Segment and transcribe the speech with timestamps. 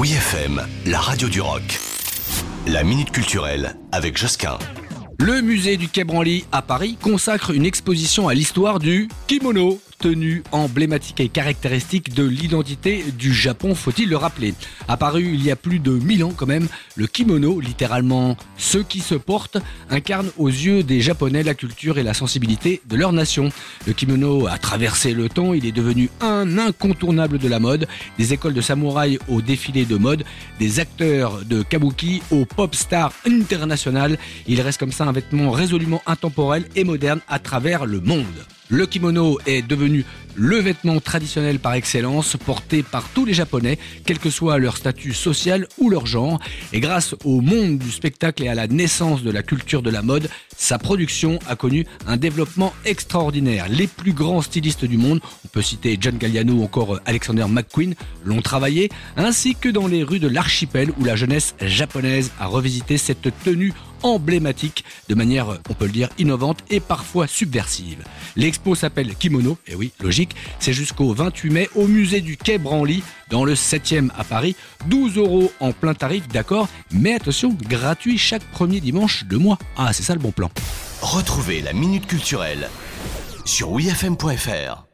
[0.00, 1.78] Oui FM, la radio du rock.
[2.66, 4.58] La minute culturelle avec Josquin.
[5.18, 10.42] Le musée du Quai Branly à Paris consacre une exposition à l'histoire du kimono tenue
[10.50, 14.54] emblématique et caractéristique de l'identité du Japon, faut-il le rappeler.
[14.88, 19.00] Apparu il y a plus de 1000 ans quand même, le kimono, littéralement ceux qui
[19.00, 19.58] se portent,
[19.90, 23.50] incarne aux yeux des Japonais la culture et la sensibilité de leur nation.
[23.86, 27.86] Le kimono a traversé le temps, il est devenu un incontournable de la mode,
[28.18, 30.24] des écoles de samouraï au défilé de mode,
[30.58, 34.18] des acteurs de kabuki au pop star international.
[34.46, 38.24] Il reste comme ça un vêtement résolument intemporel et moderne à travers le monde.
[38.70, 40.04] Le kimono est devenu
[40.40, 45.12] le vêtement traditionnel par excellence porté par tous les Japonais, quel que soit leur statut
[45.12, 46.40] social ou leur genre.
[46.72, 50.00] Et grâce au monde du spectacle et à la naissance de la culture de la
[50.00, 53.68] mode, sa production a connu un développement extraordinaire.
[53.68, 57.94] Les plus grands stylistes du monde, on peut citer John Galliano ou encore Alexander McQueen,
[58.24, 58.88] l'ont travaillé,
[59.18, 63.74] ainsi que dans les rues de l'archipel où la jeunesse japonaise a revisité cette tenue
[64.02, 68.04] emblématique de manière, on peut le dire, innovante et parfois subversive.
[68.36, 73.02] L'expo s'appelle Kimono, et oui, logique, c'est jusqu'au 28 mai au musée du Quai Branly,
[73.28, 74.56] dans le 7e à Paris.
[74.86, 79.58] 12 euros en plein tarif, d'accord, mais attention, gratuit chaque premier dimanche de mois.
[79.76, 80.50] Ah, c'est ça le bon plan.
[81.02, 82.68] Retrouvez la minute culturelle
[83.44, 84.89] sur wifm.fr.